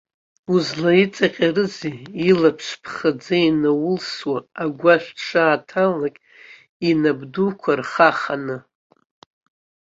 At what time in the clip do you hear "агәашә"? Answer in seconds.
4.63-5.09